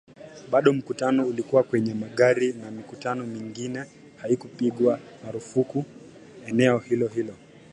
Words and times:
bado 0.51 0.73
mkutano 0.73 1.25
ulikuwa 1.27 1.63
kwenye 1.63 1.93
magari 1.93 2.53
na 2.53 2.71
mikutano 2.71 3.23
mingine 3.27 3.85
haikupigwa 4.21 4.99
marufuku 5.25 5.81
katika 5.83 6.47
eneo 6.49 6.77
hilo 6.79 7.07
hilo 7.07 7.33